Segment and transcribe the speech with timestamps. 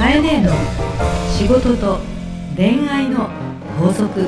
[0.00, 0.50] カエネの
[1.36, 1.98] 仕事と
[2.56, 3.28] 恋愛の
[3.78, 4.26] 法則。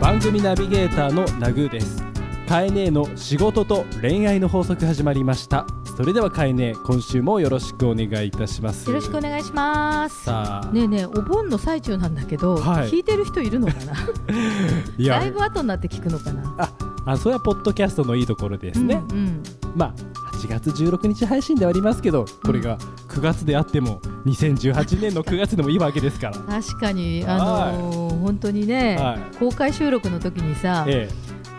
[0.00, 2.09] 番組ナビゲーターのナグーです。
[2.50, 5.66] カエネの仕事と恋愛の法則始まりました。
[5.96, 8.88] それではカエネ今週もよろしくお願いいたします。
[8.88, 10.24] よろしくお願いします。
[10.24, 10.72] さあ。
[10.72, 12.88] ねえねえお盆の最中なんだけど、はい。
[12.88, 13.94] 聞いてる人いるのかな？
[14.98, 16.54] だいぶ後になって聞くのかな？
[16.58, 16.70] あ
[17.04, 19.42] あそれはポッドキャストのいいところですね、うんうん。
[19.76, 19.94] ま
[20.32, 22.78] あ8月16日配信ではありますけどこれが
[23.10, 26.60] 9月であっても2018年の9月でもいいわけですから。
[26.60, 27.24] 確かに。
[27.24, 29.36] あのー本当にね、はい。
[29.38, 31.08] 公開収録の時にさ、え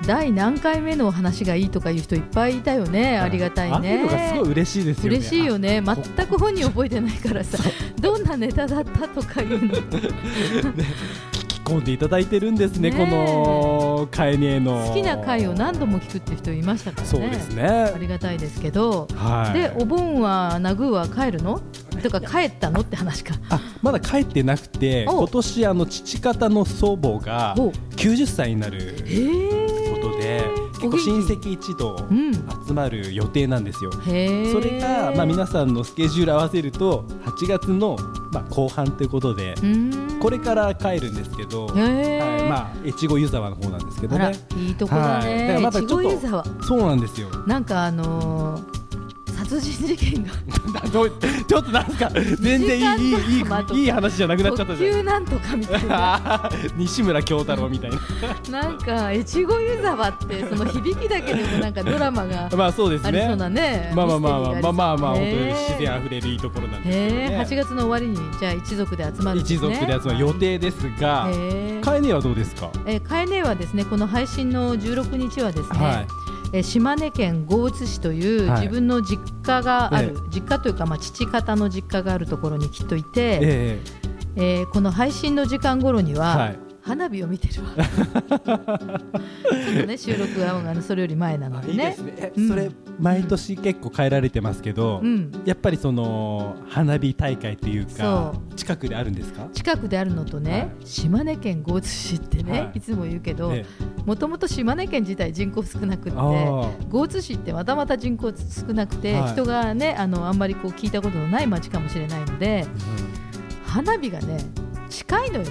[0.06, 3.14] 第何回目の話がいいとかいう人いっぱいいたよね。
[3.14, 4.52] えありがたいああいうのがすごいね。
[4.52, 5.10] 嬉しいですよね。
[5.18, 5.84] 嬉しいよね。
[5.86, 7.58] あ全く本人覚えてないからさ。
[8.00, 9.74] どんなネタだったとかいうの。
[9.74, 13.06] 聞き込んでいただいてるんですねねえ。
[13.06, 13.12] こ
[14.04, 14.86] のカエネの。
[14.88, 17.10] 好きな回を何度も聞くっていう人いましたからね。
[17.10, 19.60] そうですあねりがたいですけど、はい。
[19.60, 21.62] でお盆はナグーは帰るの？
[22.02, 23.36] とか帰ったのって話か。
[23.50, 28.96] あまだ帰ってなくてお今年あの父方の祖母がお90歳になる
[30.22, 32.34] で結構親戚一同うん
[32.68, 33.92] 集まる予定なんですよ。
[34.06, 37.98] へえそれが、まあ、皆さんのスケジュール合わせると8月の、
[38.32, 39.56] まあ、後半ということで
[40.22, 44.32] これから帰るんですけど、はいまあ、越後湯沢の方なんですけどね。
[44.58, 45.24] いいとこだはい。
[45.24, 46.46] だからねまだちょっと越後湯沢。
[46.64, 47.30] そうなんですよ。
[47.48, 48.81] なんかあのー
[49.52, 50.32] 殺人事件が。
[50.92, 51.12] どう
[51.48, 54.92] ちょっとなんか全然いいいいいい話じゃなくなっちゃった特じゃん。
[54.94, 56.50] 急なんとかみたいな。
[56.78, 58.62] 西村京太郎みたいな。
[58.62, 63.08] なんか越後湯沢ってその響きだけでもなんかドラマが まあそうですね。
[63.10, 67.38] ありそうなねまあまあまあまあまあまあまあ本当に自然あふれるいいところなんですけね。
[67.40, 71.28] 8月の終わりにじゃあ一族で集まるんです一ね族で集まる予定ですが
[71.82, 72.70] カエネはどうですか？
[72.86, 76.08] えー、カエネはですねこの配信の16日はですね、はい
[76.54, 78.62] えー島根県江津市というはい。
[78.62, 83.80] 自分の実家がある、え実家というか、まあ、父方の実家があるところにきっといて、え
[84.36, 86.60] えーこの配信の時間頃には、はい。
[86.84, 87.70] 花火を見てるわ。
[87.78, 91.96] ちょっとね収録はあのそれより前なのでね。
[92.48, 99.48] それ毎年結構変えられてますけどうん、やっぱりその花火大会っていうかそ近くであるんですか？
[99.54, 100.88] 近くであるのとね、はい。
[100.88, 102.78] 島根県江津市ってね、はい。
[102.78, 103.66] い、つも言うけどえ
[104.06, 108.34] もともと島根県自体人口少なくって江津市ってまたまた人口
[108.68, 109.32] 少なくて、はい。
[109.32, 112.66] 人がねあのあんまりこう聞いたことのない町かもしれないので
[113.66, 114.38] 花火がね
[114.90, 115.46] 近いのよ。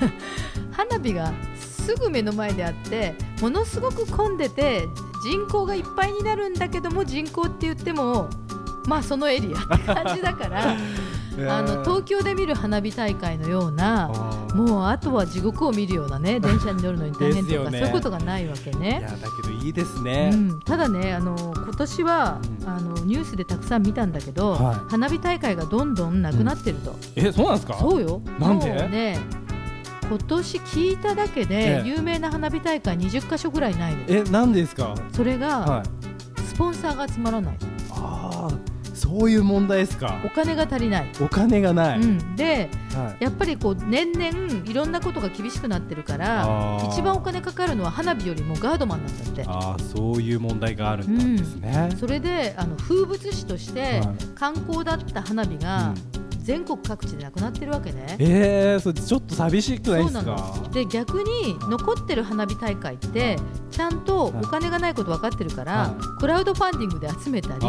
[0.72, 4.84] 花火がすぐ目の前であってものすごく混んでて
[5.24, 8.28] 人口がいっぱいになるんだけども人口って言っても
[8.86, 10.74] まあそのエリアって感じだから
[11.48, 14.08] あの東京で見る花火大会のような
[14.56, 17.78] もうあとは地獄を見るようなね 電車に乗るのに大変とか、ね。
[17.78, 19.00] そういうことがないわけいね。
[19.02, 20.30] やだけどいいですね。
[20.32, 22.68] うん、ただねあの今年は、うん。
[22.68, 24.90] あのニュースでたくさん見たんだけど、はい。
[24.90, 27.76] 花火大会がどんどんなくなってると、えそうなんですか？
[27.78, 28.20] そうよ。
[28.40, 28.66] なんで？
[28.66, 29.20] もうね
[30.08, 31.88] 今年聞いただけでええ。
[31.88, 34.00] 有名な花火大会20か所ぐらいないの。
[34.08, 34.94] えなんでですか？
[35.12, 36.42] それが、はい。
[36.42, 37.56] スポンサーが集まらない。
[37.90, 38.58] ああ
[38.94, 40.20] そういう問題ですか。
[40.24, 43.24] お金が足りない、お金がない、うん、ではい。
[43.24, 49.44] やっぱりこう年々いろんなことが厳しくなってるから一番お金かかるのは花火よりもガードマンなんだって。
[49.46, 54.16] ああそういう問題があるんですね、それであの風物詩としてはい。
[54.34, 55.94] 観光だった花火が
[56.48, 58.16] 全国各地でなくなってるわけね。
[58.18, 60.22] えー、それちょっと寂しくないですか？
[60.22, 60.70] の。
[60.72, 63.36] で逆に残ってる花火大会って
[63.70, 67.60] ちゃんとお金がないこと分かってるからはクラウドファンディングで集めたり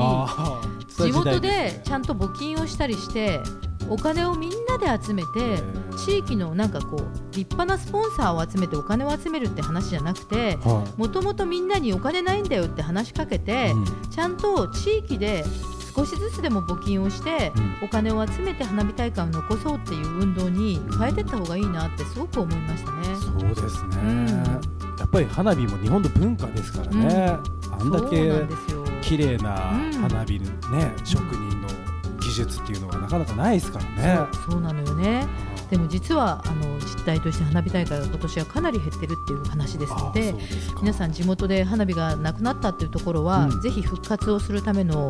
[0.88, 3.42] 地元でちゃんと募金をしたりして
[3.90, 5.90] お金をみんなで集めてー。
[6.06, 13.86] 地域のなんかこう立派なスポンサーを集めてお金を集めるって話じゃなくてはもともとみんなにお金ないんだよって話しかけいてうん。
[14.10, 15.44] ちゃんと地域で
[16.00, 17.70] 少しずつでも募金をしてうん。
[17.84, 23.16] お金を集めて花火大会を残そうっていう運動に変えていった方がいいなってすごく思いましたね。
[23.16, 24.28] そうですね、うん。
[24.28, 27.38] やっぱり花火も日本の文化ですからね、
[27.72, 28.32] あんだけ
[29.02, 29.92] 綺麗なうん。
[29.94, 31.68] 花火のね、職人の
[32.20, 34.20] 技術っていうのはなかなかないですからね。
[34.50, 35.28] そうなのよね
[35.70, 40.34] でも実はあの実態として花火大会が今年はかなり減ってるっていう話ですので
[40.82, 43.62] 皆さん地元で花火がなくなったっていうところは、うん。
[43.62, 45.10] ぜひ復活をするための、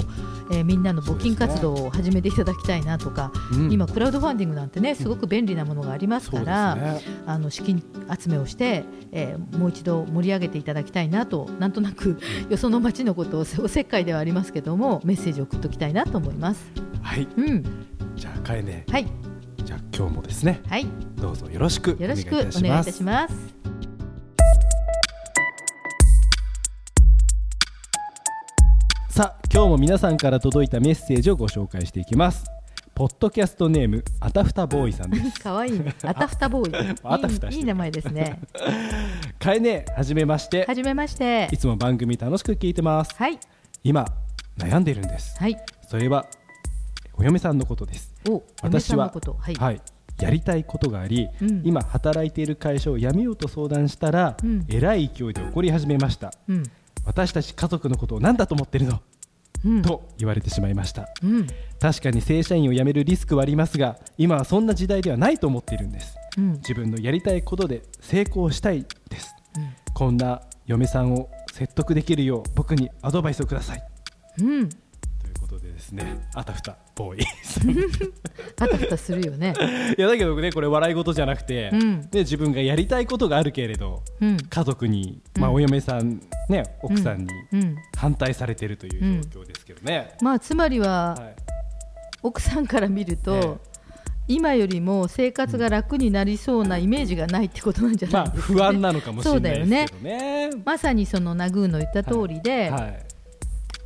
[0.52, 3.72] えーみんなの募金活動を始めていただきたいなとか、うん。
[3.72, 7.16] 今クラウドファンディングなんてねすごく便利なものがありますから、ですね。
[7.26, 7.84] あの資金
[8.20, 12.20] 集めをして、えーもう一度盛り上げていただきたいなとなんとなく
[12.50, 16.66] よその町のことをおせっかいではありますけどもメッセージを送っておきたいなと思います。
[17.02, 17.28] はい。
[17.38, 17.64] うん、
[18.16, 19.08] じゃあかえねはい、
[19.69, 23.36] じゃあ今日もですね、はい、どうぞよろしくお願いいたします。
[29.12, 32.45] さあ今日も皆さんから届いたメッセージをご紹介していきます。
[32.95, 35.38] ポッドキャストネームあたふたボーイさんです。
[35.39, 36.98] 可愛いい、ね、あたふたボーイ。
[37.04, 38.39] あたふたいい名前ですね。
[39.38, 40.66] かえねえはじめまして。
[40.66, 41.48] はじめまして。
[41.51, 43.13] いつも番組楽しく聞いてます。
[43.16, 43.38] はい。
[43.83, 44.04] 今
[44.57, 45.38] 悩んでいるんです。
[45.38, 45.56] はい。
[45.88, 46.25] それは
[47.19, 48.16] お嫁さんのことです
[48.62, 49.33] 私はんのこと。
[49.33, 49.81] はい。
[50.21, 56.63] やりたいことがあり、うん今働いている会社を辞めようと相談したら、うんえらい勢いで怒り始めましたうん。
[57.06, 59.01] 私たち家族のことを何だと思ってるの、
[59.66, 59.81] うん。
[59.81, 61.48] と言われてしまいましたうん。
[61.80, 66.54] 確かに正社員を辞めるリスクはありますが今はそんな時代ではないと思っているんですうん。
[66.54, 73.83] 自分のやりたいことで成功したいですうんこんな嫁さんを説得できるよう僕にアドバイスをください
[74.39, 74.69] うん。
[75.80, 76.28] でですね。
[76.36, 77.26] あたふたボーイ。
[78.60, 79.54] あたふたするよね。
[79.98, 82.10] いやだけどねこれ笑い事じゃなくて、うん。
[82.10, 84.38] で自分がやりたいことがあるけれどうん。
[84.38, 87.76] 家族に、まあ、うんお嫁さん、ね、奥さんにうん。
[87.98, 90.16] 反対されてるという状況ですけどね。
[90.22, 91.36] まあつまりははい。
[92.22, 93.80] 奥さんから見ると、ええ。
[94.28, 98.60] 今よりも生活が楽になりそうなイメージがないってことなんじゃまあないですか、ね。
[98.60, 100.50] 不安なのかもしれないですけどね。
[100.66, 103.09] まさにそのナグーの言った通りで、はい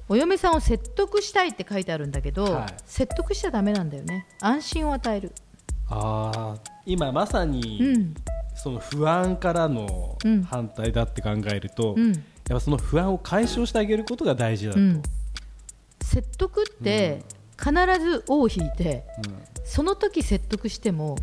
[0.10, 2.74] お嫁さんを説得したいって書いてあるんだけど、はい。
[2.86, 4.28] 説得しちゃダメなんだよね。
[4.42, 5.32] 安心を与える、
[5.90, 8.14] あー今まさに、うん。
[8.56, 10.44] その不安からのうん。
[10.44, 12.12] 反対だって考えると、うん。
[12.12, 14.80] やっぱその不安を解消してあげることが大事だと。
[14.80, 15.04] うん、
[16.02, 17.24] 説得って
[17.58, 19.44] 必ず尾を引いてうん。
[19.64, 21.18] その時説得しても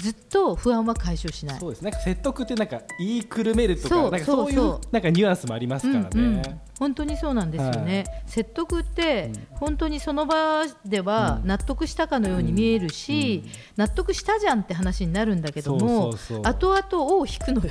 [0.00, 1.60] ずっと不安は解消しない。
[1.60, 1.82] そうです。
[1.82, 6.10] ね説得ってなんか言いくるめるとかなんかそういうなんかニュアンスもありますからね。
[6.14, 6.42] うんうん。
[6.78, 13.44] 本当にそうなんですよね、説得って本当にその場では納得したかのように見えるし、
[13.76, 17.70] 納得したじゃんって話になるんだけども後々尾を引くのよ。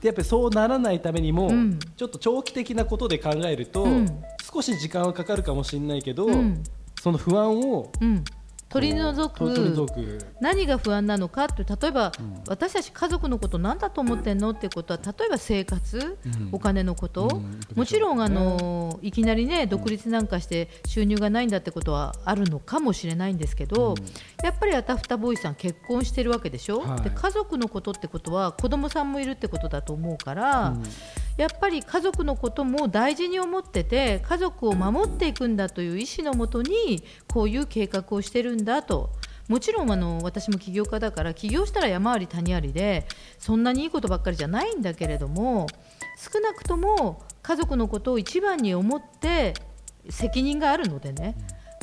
[0.00, 1.78] でやっぱりそうならないためにも、うん。
[1.96, 4.22] ちょっと長期的なことで考えると、うん。
[4.52, 6.62] 少し時間はかかるかもしれないけど、うん。
[7.02, 8.24] その不安をうん、
[8.68, 9.54] 取り除く
[9.94, 12.12] く何が不安なのかって例えば、
[12.48, 16.48] 私たち家族のこと何だと思ってんのってことは例えば生活、うん。
[16.52, 17.60] お金のこと、うん。
[17.74, 23.94] もちろんあのいきなりね独立なんかして収入がないんだってことはあるのかもしれないんですけど、
[24.44, 27.00] やっぱりあたふたボーイさん結婚してるわけでしょ、はい。
[27.00, 30.76] で家族のことってことは子供さんもいるってことだと思うから、
[31.38, 39.10] やっぱり家族のことも大事に思ってて家族を守っていくんだという意思のもとにこういう計画をしてるんだと。
[39.46, 43.06] もちろんあの私も起業家だから起業したら山あり谷ありで
[43.38, 45.66] そんなにいいことばっかりじゃないんだけれども
[46.18, 49.54] 少なくとも家族のことを一番に思って
[50.10, 51.34] 責任があるのでね、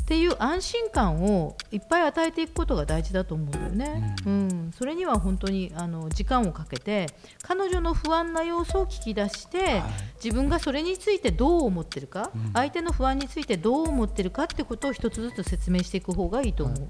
[0.06, 4.72] っていう安心感をいっぱい与えていくことが大事だと思うんだよね、うん。
[4.78, 7.08] それには本当にあの時間をかけて
[7.42, 9.82] 彼女の不安な要素を聞き出して、
[10.24, 16.90] 自分がそれについてどう思ってるか、相手の不安についてどう思ってるかってことを一つずつ説明していく方がいいと思う。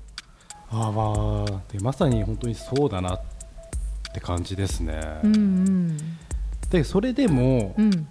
[0.71, 3.21] あーまあでまさに本当にそうだなっ
[4.13, 5.21] て感じですね。
[5.23, 5.97] うんうん。
[6.69, 8.07] でそれでもうん。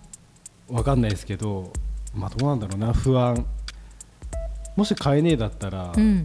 [0.70, 1.70] わかんないですけど、
[2.14, 3.44] まあどうなんだろうな不安
[4.76, 6.24] もし買えねえだったら、うん。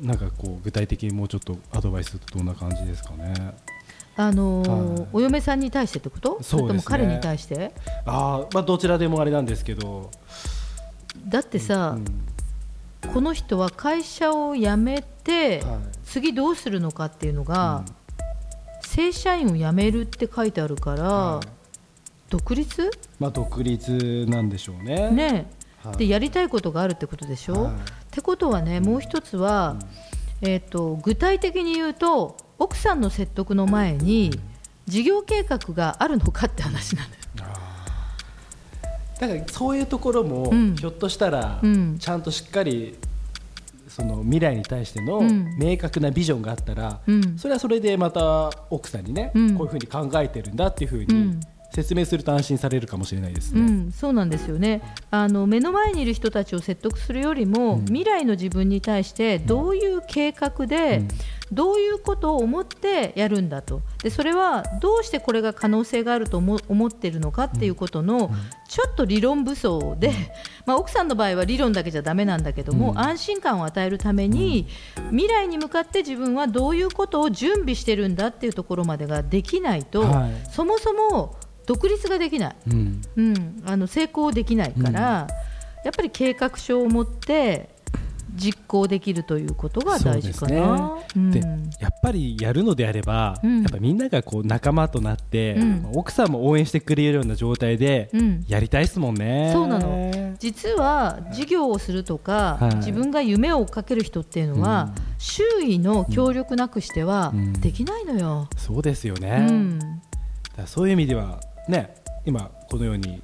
[0.00, 3.54] なんかこう具体的にもうちょっとアドバイスとどんな感じですかね。
[4.16, 4.70] あのー
[5.00, 5.08] はい。
[5.14, 6.38] お嫁さんに対してってこと？
[6.42, 7.72] そそれとも彼に対して？
[8.04, 10.10] あーまあどちらでもあれなんですけど、
[11.26, 12.04] だってさ、うん
[13.12, 15.78] この人は会社を辞めて、はい。
[16.04, 17.94] 次どうするのかっていうのが、うん。
[18.82, 21.46] 正社員を辞めるって書いてあるから、はい。
[22.28, 22.90] 独立？
[23.20, 25.10] まあ独立なんでしょうね。
[25.10, 25.46] ねはい
[25.92, 27.74] でやりたいことがあるってことでしょ、はい。
[27.74, 27.76] っ
[28.10, 29.76] てことはねもう一つは、
[30.42, 34.38] えー、と具体的に言うと奥さんの説得の前に
[34.86, 37.22] 事業計画があるのかって話なんだよ。
[39.18, 40.76] だからそういうところも、うん。
[40.76, 41.98] ひょっとしたら、うん。
[41.98, 42.96] ちゃんとしっかり
[43.88, 45.56] その未来に対してのうん。
[45.58, 47.38] 明確なビジョンがあったら、うん。
[47.38, 49.56] それはそれでまた奥さんにね、うん。
[49.56, 51.40] こういうふうに考えてるんだっていうふうにうん
[51.72, 53.60] 説明すると安心されるかもしれないですね。
[53.60, 54.82] うん、そうなんですよね。
[55.10, 61.02] あの目の前にいる人たちを説得するよりも、未来の自分に対してどういう計画で、
[61.52, 63.82] どういうことを思ってやるんだと。
[64.02, 68.30] でそれはどうしてこれが可能性があると思思っているのかっていうことの、
[68.68, 70.12] ちょっと理論武装で、
[70.66, 74.66] まあ、奥さんの場合は理論だけじゃだめなんだけども、安心感を与えるために、
[75.10, 80.50] 未来に向かって自分はどういうことを準備してるんだっていうところまでができないと、はい。
[80.50, 82.56] そもそも独立ができない。
[82.70, 83.02] うん。
[83.16, 85.26] うん、あの成功できないから、
[85.84, 87.68] やっぱり計画書を持って
[88.34, 90.98] 実行できるということが大事かな。
[91.14, 91.30] うん。
[91.30, 91.40] で
[91.80, 93.62] やっぱりやるのであれば、うん。
[93.62, 95.90] やっぱみんながこう仲間となって、うん。
[95.94, 98.44] 奥さんも応援してくれるような状態でうん。
[98.46, 99.50] やりたいですもんね。
[99.52, 100.34] そうなの。
[100.38, 102.76] 実は事業をするとか、はい。
[102.76, 107.52] 自分が夢を追っかける人っていうのは、周囲の協力なくしてはうん。
[107.54, 108.48] できないのよ。
[108.56, 109.38] そうですようね。
[109.38, 109.78] ん。
[110.56, 111.94] だそういう意味ではね
[112.24, 113.22] 今このように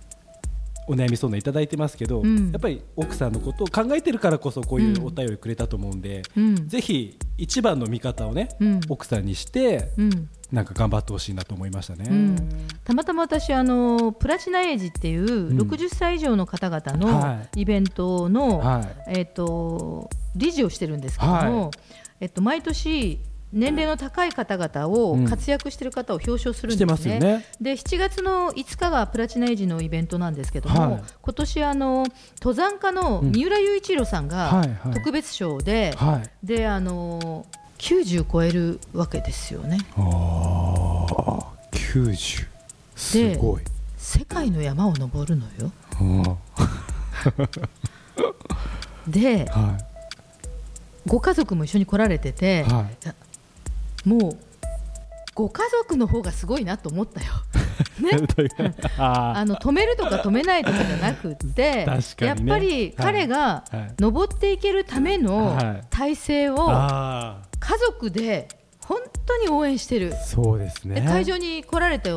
[0.88, 2.50] お悩み相談いただいてますけど、うん。
[2.50, 6.68] やっぱり奥さんのことを考えてるからこそこういうお便りくれたと思うんで、うん。
[6.68, 8.80] ぜひ一番の味方をね、うん。
[8.88, 10.28] 奥さんにしてうん。
[10.50, 12.06] なんか頑張ってほしいなと思いましたね。
[12.10, 12.36] うん。
[12.84, 15.58] たまたま私あのプラチナエイジっていうん。
[15.58, 19.18] 60歳以上の方々はのイベントの、はい。
[19.18, 21.70] えっと理事をしてるんですけども、はい。
[22.20, 23.20] えっと毎年
[23.52, 27.18] 年齢の高い方々をうん活躍してる方を表彰するんですね。
[27.18, 27.44] ね。
[27.60, 32.06] で7月の5日がプラチナエイジのイベントなんですけども、はい今年あの
[32.38, 36.46] 登山家のうん三浦雄一郎さんがはいはい特別賞で、はい。
[36.46, 37.46] であの
[37.78, 39.78] 90超えるわけですよね。
[39.96, 42.46] ああ、九十。
[42.96, 43.62] すごい。
[43.96, 45.72] 世界の山を登るのよ。
[46.00, 46.38] うん
[49.08, 49.78] では
[51.06, 52.96] ご家族も一緒に来られててい。、はい。
[54.04, 54.38] もう
[55.34, 57.26] ご家族の方がすごいなと思ったよ。
[58.00, 58.10] ね。
[58.98, 61.86] ああの止めるとか止めないとかじゃなくって、
[62.20, 63.64] やっぱり彼が。
[63.98, 65.86] 登っていけるためのはい。
[65.90, 68.48] 体制をあ家族で
[68.84, 71.00] 本当に応援してる、あ、そうですね。
[71.00, 72.10] で会場に来られて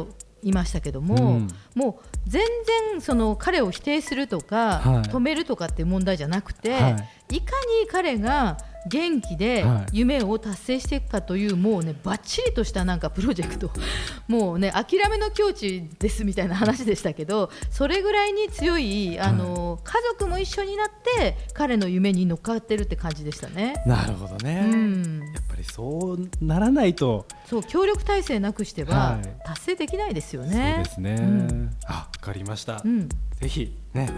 [0.43, 1.47] いましたけども、うん。
[1.73, 2.45] もう全
[2.91, 5.09] 然その彼を否定するとか、はい。
[5.09, 6.89] 止めるとかっていう問題じゃなくて、、は
[7.29, 8.57] いかに彼が
[8.89, 13.71] 元気ではい夢を達成していくかという、もうねばっちりとしたなんかプロジェクト
[14.27, 23.81] もうね諦めの境地ですみたいな話でしたけどそれぐらいに強いあの、家族も一緒になって彼の夢に乗っかってるって感じでしたね。
[23.85, 24.69] なるほどね。
[24.71, 30.81] うんやっぱりそうならないと、そう協力体制なくしてははい達成できないですよそうね。
[30.83, 31.15] ですね。
[31.15, 32.81] うんあ、わかりました。
[32.83, 34.09] うん、ぜひね、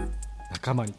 [0.50, 0.94] 仲間に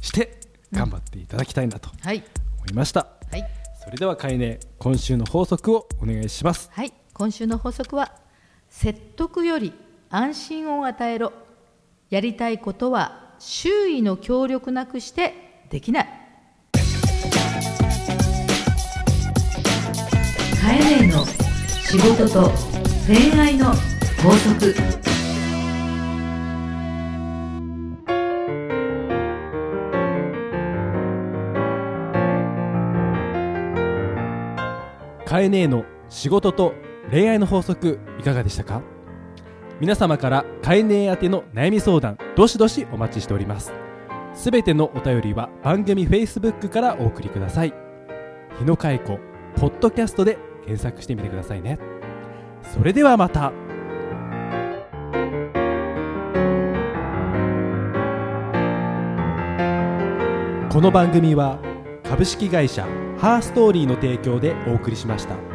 [0.00, 0.38] して
[0.72, 2.22] 頑張っていただきたいなとはい、
[2.64, 3.06] 思いました。
[3.30, 3.44] はい、
[3.82, 6.70] それではかいね、今週の法則をお願いします。
[6.72, 8.12] はい、今週の法則は
[8.70, 9.74] 説得より
[10.08, 11.32] 安心を与えろ。
[12.08, 16.08] やりたいことは周囲の協力なくしてできない。
[20.62, 22.50] カエネの仕事と
[23.06, 23.66] 恋愛の
[24.22, 24.74] 法則
[35.34, 36.74] カエネの仕事と
[37.10, 38.82] 恋愛の法則いかがでしたか？
[39.80, 43.72] 皆様からカエネ宛ての悩み相談どしどしお待ちしております。
[44.32, 47.74] すべてのお便りは番組 Facebook からお送りください。
[48.60, 49.18] 日野佳子
[49.56, 51.80] ポッドキャストで検索してみてくださいね。
[52.72, 53.52] それではまた。
[60.72, 61.58] この番組は
[62.04, 62.86] 株式会社
[63.24, 65.53] ハーストーリーの提供でお送りしました。